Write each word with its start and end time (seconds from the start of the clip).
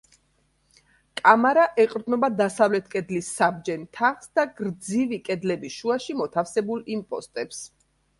კამარა 1.19 1.65
ეყრდნობა 1.83 2.29
დასავლეთ 2.39 2.87
კედლის 2.95 3.27
საბჯენ 3.41 3.83
თაღს 3.97 4.31
და 4.39 4.47
გრძივი 4.61 5.21
კედლების 5.29 5.77
შუაში 5.83 6.17
მოთავსებულ 6.23 6.83
იმპოსტებს. 6.97 7.61